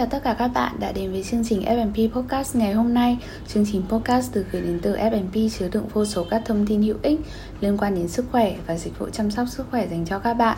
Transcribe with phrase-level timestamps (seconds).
[0.00, 3.18] chào tất cả các bạn đã đến với chương trình F&P Podcast ngày hôm nay.
[3.48, 6.82] Chương trình podcast được gửi đến từ F&P chứa đựng vô số các thông tin
[6.82, 7.20] hữu ích
[7.60, 10.34] liên quan đến sức khỏe và dịch vụ chăm sóc sức khỏe dành cho các
[10.34, 10.56] bạn.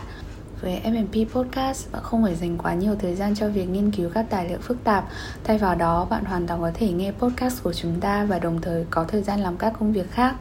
[0.61, 4.11] Với F&P Podcast, bạn không phải dành quá nhiều thời gian cho việc nghiên cứu
[4.15, 5.09] các tài liệu phức tạp.
[5.45, 8.61] Thay vào đó, bạn hoàn toàn có thể nghe podcast của chúng ta và đồng
[8.61, 10.35] thời có thời gian làm các công việc khác.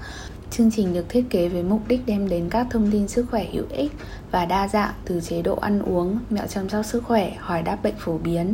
[0.51, 3.45] Chương trình được thiết kế với mục đích đem đến các thông tin sức khỏe
[3.51, 3.91] hữu ích
[4.31, 7.77] và đa dạng từ chế độ ăn uống, mẹo chăm sóc sức khỏe, hỏi đáp
[7.83, 8.53] bệnh phổ biến.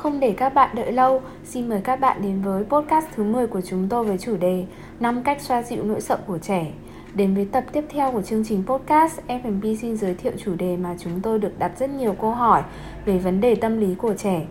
[0.00, 3.46] Không để các bạn đợi lâu, xin mời các bạn đến với podcast thứ 10
[3.46, 4.64] của chúng tôi với chủ đề
[5.00, 6.66] 5 cách xoa dịu nỗi sợ của trẻ.
[7.14, 10.76] Đến với tập tiếp theo của chương trình podcast, F&B xin giới thiệu chủ đề
[10.76, 12.62] mà chúng tôi được đặt rất nhiều câu hỏi
[13.04, 14.46] về vấn đề tâm lý của trẻ.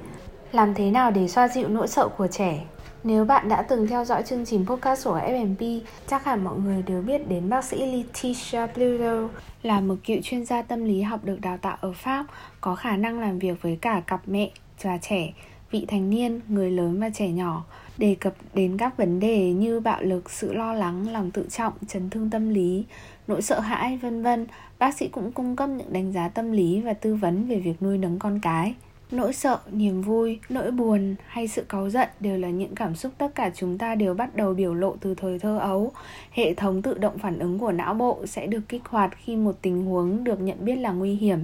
[0.52, 2.60] Làm thế nào để xoa dịu nỗi sợ của trẻ?
[3.04, 6.84] Nếu bạn đã từng theo dõi chương trình podcast của FMP, chắc hẳn mọi người
[6.88, 9.30] đều biết đến bác sĩ Letitia Pluto
[9.64, 12.26] là một cựu chuyên gia tâm lý học được đào tạo ở Pháp,
[12.62, 14.50] có khả năng làm việc với cả cặp mẹ
[14.80, 15.34] già trẻ,
[15.72, 17.66] vị thành niên, người lớn và trẻ nhỏ,
[17.98, 21.74] đề cập đến các vấn đề như bạo lực, sự lo lắng, lòng tự trọng,
[21.88, 22.86] chấn thương tâm lý,
[23.28, 24.48] nỗi sợ hãi, vân vân.
[24.80, 27.82] Bác sĩ cũng cung cấp những đánh giá tâm lý và tư vấn về việc
[27.82, 28.76] nuôi nấng con cái.
[29.12, 33.12] Nỗi sợ, niềm vui, nỗi buồn hay sự cáu giận đều là những cảm xúc
[33.18, 35.92] tất cả chúng ta đều bắt đầu biểu lộ từ thời thơ ấu.
[36.32, 39.56] Hệ thống tự động phản ứng của não bộ sẽ được kích hoạt khi một
[39.62, 41.40] tình huống được nhận biết là nguy hiểm.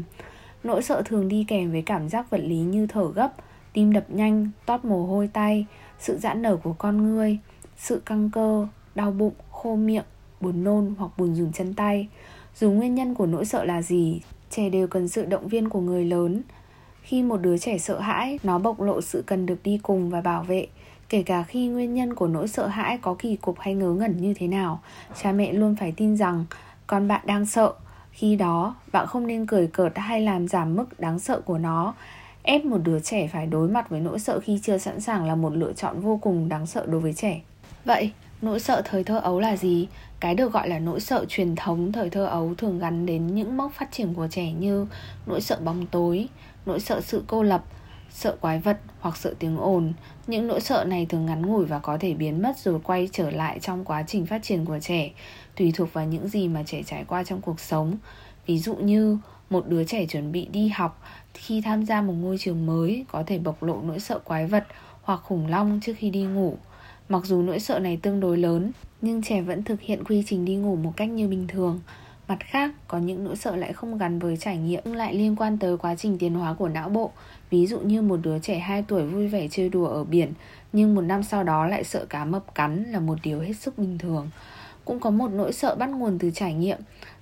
[0.65, 3.33] Nỗi sợ thường đi kèm với cảm giác vật lý như thở gấp,
[3.73, 5.65] tim đập nhanh, toát mồ hôi tay,
[5.99, 7.37] sự giãn nở của con người,
[7.77, 10.03] sự căng cơ, đau bụng, khô miệng,
[10.41, 12.07] buồn nôn hoặc buồn rùn chân tay.
[12.55, 15.81] Dù nguyên nhân của nỗi sợ là gì, trẻ đều cần sự động viên của
[15.81, 16.41] người lớn.
[17.01, 20.21] Khi một đứa trẻ sợ hãi nó bộc lộ sự cần được đi cùng và
[20.21, 20.67] bảo vệ.
[21.09, 24.21] Kể cả khi nguyên nhân của nỗi sợ hãi có kỳ cục hay ngớ ngẩn
[24.21, 24.81] như thế nào
[25.21, 26.45] cha mẹ luôn phải tin rằng
[26.87, 27.73] con bạn đang sợ
[28.15, 31.93] khi đó bạn không nên cười cợt hay làm giảm mức đáng sợ của nó.
[32.43, 35.35] Ép một đứa trẻ phải đối mặt với nỗi sợ khi chưa sẵn sàng là
[35.35, 37.41] một lựa chọn vô cùng đáng sợ đối với trẻ.
[37.85, 38.11] Vậy
[38.41, 39.87] nỗi sợ thời thơ ấu là gì?
[40.19, 43.57] Cái được gọi là nỗi sợ truyền thống thời thơ ấu thường gắn đến những
[43.57, 44.87] mốc phát triển của trẻ như
[45.25, 46.27] nỗi sợ bóng tối
[46.65, 47.63] nỗi sợ sự cô lập,
[48.15, 49.93] sợ quái vật hoặc sợ tiếng ồn.
[50.27, 53.29] Những nỗi sợ này thường ngắn ngủi và có thể biến mất rồi quay trở
[53.29, 55.11] lại trong quá trình phát triển của trẻ,
[55.55, 57.97] tùy thuộc vào những gì mà trẻ trải qua trong cuộc sống.
[58.45, 59.17] Ví dụ như
[59.49, 61.01] một đứa trẻ chuẩn bị đi học
[61.33, 64.63] khi tham gia một ngôi trường mới có thể bộc lộ nỗi sợ quái vật
[65.01, 66.57] hoặc khủng long trước khi đi ngủ.
[67.09, 68.71] Mặc dù nỗi sợ này tương đối lớn,
[69.01, 71.79] nhưng trẻ vẫn thực hiện quy trình đi ngủ một cách như bình thường.
[72.27, 75.35] Mặt khác, có những nỗi sợ lại không gắn với trải nghiệm nhưng lại liên
[75.35, 77.11] quan tới quá trình tiến hóa của não bộ.
[77.49, 80.33] Ví dụ như một đứa trẻ 2 tuổi vui vẻ chơi đùa ở biển,
[80.73, 83.77] nhưng một năm sau đó lại sợ cá mập cắn là một điều hết sức
[83.77, 84.29] bình thường.
[84.85, 86.77] Cũng có một nỗi sợ bắt nguồn từ trải nghiệm.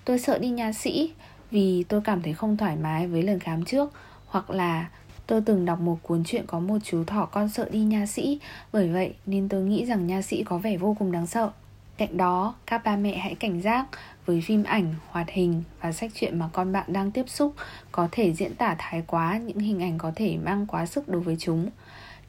[0.05, 1.11] Tôi sợ đi nha sĩ
[1.51, 3.91] vì tôi cảm thấy không thoải mái với lần khám trước,
[4.27, 4.89] hoặc là
[5.27, 8.39] Tôi từng đọc một cuốn truyện có một chú thỏ con sợ đi nha sĩ
[8.73, 11.51] Bởi vậy nên tôi nghĩ rằng nha sĩ có vẻ vô cùng đáng sợ
[11.97, 13.85] Cạnh đó, các ba mẹ hãy cảnh giác
[14.25, 17.53] với phim ảnh, hoạt hình và sách truyện mà con bạn đang tiếp xúc
[17.91, 21.21] có thể diễn tả thái quá những hình ảnh có thể mang quá sức đối
[21.21, 21.69] với chúng.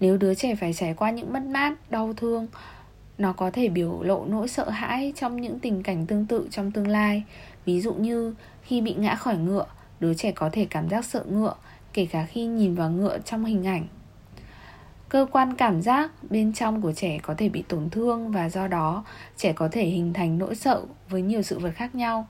[0.01, 2.47] Nếu đứa trẻ phải trải qua những mất mát, đau thương,
[3.19, 6.71] nó có thể biểu lộ nỗi sợ hãi trong những tình cảnh tương tự trong
[6.71, 7.23] tương lai.
[7.65, 9.67] Ví dụ như khi bị ngã khỏi ngựa,
[10.01, 11.55] đứa trẻ có thể cảm giác sợ ngựa,
[11.93, 13.87] kể cả khi nhìn vào ngựa trong hình ảnh
[15.15, 18.69] cơ quan cảm giác bên trong của trẻ có thể bị tổn thương và do
[18.69, 19.05] đó
[19.37, 22.27] trẻ có thể hình thành nỗi sợ với nhiều sự vật khác nhau.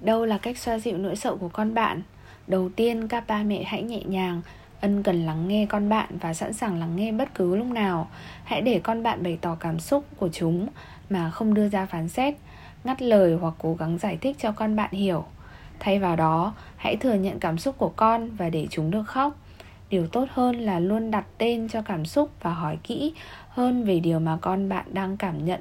[0.00, 2.02] Đâu là cách xoa dịu nỗi sợ của con bạn?
[2.46, 4.42] Đầu tiên, các ba mẹ hãy nhẹ nhàng,
[4.80, 8.08] ân cần lắng nghe con bạn và sẵn sàng lắng nghe bất cứ lúc nào.
[8.44, 10.68] Hãy để con bạn bày tỏ cảm xúc của chúng
[11.10, 12.34] mà không đưa ra phán xét,
[12.84, 15.24] ngắt lời hoặc cố gắng giải thích cho con bạn hiểu.
[15.80, 19.36] Thay vào đó, hãy thừa nhận cảm xúc của con và để chúng được khóc
[19.90, 23.12] điều tốt hơn là luôn đặt tên cho cảm xúc và hỏi kỹ
[23.48, 25.60] hơn về điều mà con bạn đang cảm nhận.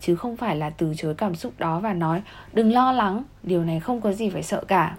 [0.00, 3.64] Chứ không phải là từ chối cảm xúc đó và nói, đừng lo lắng, điều
[3.64, 4.96] này không có gì phải sợ cả.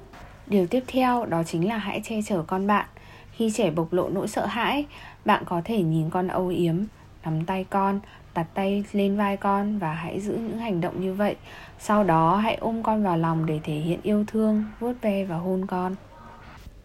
[0.48, 2.86] Điều tiếp theo đó chính là hãy che chở con bạn.
[3.32, 4.86] Khi trẻ bộc lộ nỗi sợ hãi,
[5.26, 6.76] bạn có thể nhìn con âu yếm,
[7.26, 8.00] nắm tay con,
[8.34, 11.36] đặt tay lên vai con và hãy giữ những hành động như vậy.
[11.80, 15.38] Sau đó hãy ôm con vào lòng để thể hiện yêu thương, vuốt ve và
[15.38, 15.96] hôn con.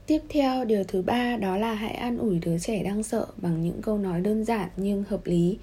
[0.07, 3.63] Tiếp theo, điều thứ ba đó là hãy an ủi đứa trẻ đang sợ bằng
[3.63, 5.59] những câu nói đơn giản nhưng hợp lý.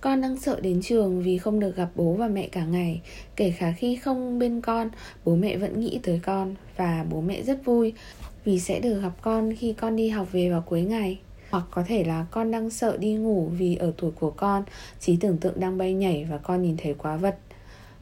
[0.00, 3.00] Con đang sợ đến trường vì không được gặp bố và mẹ cả ngày.
[3.36, 4.90] Kể cả khi không bên con,
[5.24, 7.92] bố mẹ vẫn nghĩ tới con Và bố mẹ rất vui
[8.44, 11.18] vì sẽ được gặp con khi con đi học về vào cuối ngày.
[11.50, 14.64] Hoặc có thể là con đang sợ đi ngủ vì ở tuổi của con
[15.00, 17.38] Trí tưởng tượng đang bay nhảy và con nhìn thấy quá vật.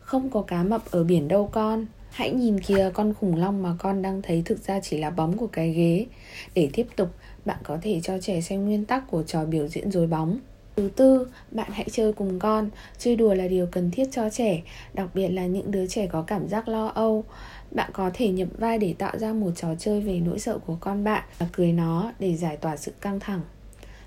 [0.00, 1.86] Không có cá mập ở biển đâu con.
[2.16, 5.36] Hãy nhìn kìa con khủng long mà con đang thấy thực ra chỉ là bóng
[5.36, 6.06] của cái ghế
[6.54, 7.08] Để tiếp tục
[7.44, 10.38] bạn có thể cho trẻ xem nguyên tắc của trò biểu diễn dối bóng.
[10.76, 12.70] Thứ tư, bạn hãy chơi cùng con.
[12.98, 14.62] Chơi đùa là điều cần thiết cho trẻ,
[14.94, 17.24] đặc biệt là những đứa trẻ có cảm giác lo âu.
[17.70, 20.76] Bạn có thể nhập vai để tạo ra một trò chơi về nỗi sợ của
[20.80, 23.40] con bạn và cười nó để giải tỏa sự căng thẳng.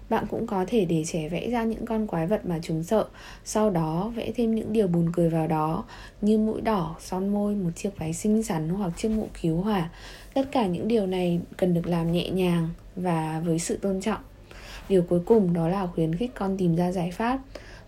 [0.09, 3.05] Bạn cũng có thể để trẻ vẽ ra những con quái vật mà chúng sợ
[3.43, 5.83] Sau đó vẽ thêm những điều buồn cười vào đó
[6.21, 9.89] Như mũi đỏ, son môi, một chiếc váy xinh xắn hoặc chiếc mũ cứu hỏa.
[10.33, 14.21] Tất cả những điều này cần được làm nhẹ nhàng và với sự tôn trọng.
[14.89, 17.39] Điều cuối cùng đó là khuyến khích con tìm ra giải pháp.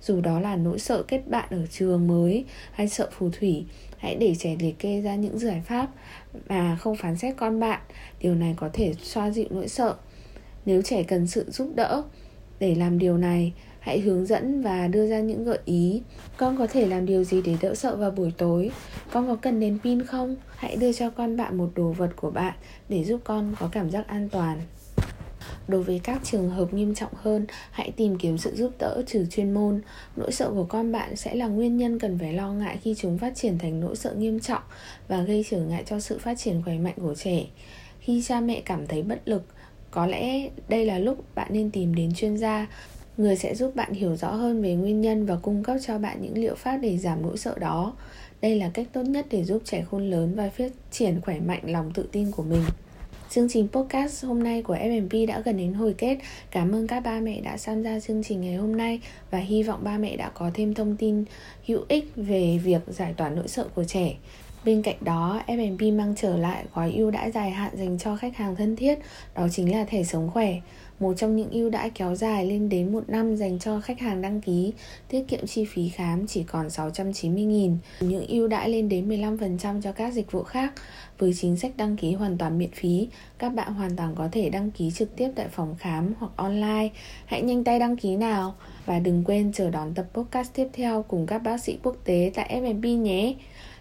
[0.01, 3.65] Dù đó là nỗi sợ kết bạn ở trường mới hay sợ phù thủy
[3.97, 5.88] hãy để trẻ liệt kê ra những giải pháp
[6.50, 7.79] mà không phán xét con bạn.
[8.21, 9.95] Điều này có thể xoa dịu nỗi sợ
[10.65, 12.03] nếu trẻ cần sự giúp đỡ
[12.59, 16.01] để làm điều này hãy hướng dẫn và đưa ra những gợi ý
[16.37, 18.71] con có thể làm điều gì để đỡ sợ vào buổi tối
[19.11, 22.31] con có cần đèn pin không hãy đưa cho con bạn một đồ vật của
[22.31, 22.53] bạn
[22.89, 24.59] để giúp con có cảm giác an toàn
[25.67, 29.25] Đối với các trường hợp nghiêm trọng hơn, hãy tìm kiếm sự giúp đỡ trừ
[29.25, 29.81] chuyên môn.
[30.15, 33.17] Nỗi sợ của con bạn sẽ là nguyên nhân cần phải lo ngại khi chúng
[33.17, 34.61] phát triển thành nỗi sợ nghiêm trọng
[35.07, 37.45] và gây trở ngại cho sự phát triển khỏe mạnh của trẻ.
[37.99, 39.43] Khi cha mẹ cảm thấy bất lực,
[39.91, 42.67] có lẽ đây là lúc bạn nên tìm đến chuyên gia
[43.17, 46.21] người sẽ giúp bạn hiểu rõ hơn về nguyên nhân và cung cấp cho bạn
[46.21, 47.93] những liệu pháp để giảm nỗi sợ đó
[48.41, 51.61] đây là cách tốt nhất để giúp trẻ khôn lớn và phát triển khỏe mạnh
[51.63, 52.63] lòng tự tin của mình
[53.35, 56.17] Chương trình podcast hôm nay của FMP đã gần đến hồi kết.
[56.51, 58.99] Cảm ơn các ba mẹ đã tham gia chương trình ngày hôm nay
[59.31, 61.25] và hy vọng ba mẹ đã có thêm thông tin
[61.67, 64.15] hữu ích về việc giải tỏa nỗi sợ của trẻ.
[64.65, 68.37] Bên cạnh đó, F&B mang trở lại gói ưu đãi dài hạn dành cho khách
[68.37, 68.99] hàng thân thiết,
[69.35, 70.55] đó chính là thẻ sống khỏe.
[70.99, 74.21] Một trong những ưu đãi kéo dài lên đến một năm dành cho khách hàng
[74.21, 74.73] đăng ký,
[75.07, 77.75] tiết kiệm chi phí khám chỉ còn 690.000.
[77.99, 80.73] Những ưu đãi lên đến 15% cho các dịch vụ khác.
[81.17, 84.49] Với chính sách đăng ký hoàn toàn miễn phí, các bạn hoàn toàn có thể
[84.49, 86.89] đăng ký trực tiếp tại phòng khám hoặc online.
[87.25, 88.55] Hãy nhanh tay đăng ký nào
[88.85, 92.31] và đừng quên chờ đón tập podcast tiếp theo cùng các bác sĩ quốc tế
[92.33, 93.35] tại F&B nhé.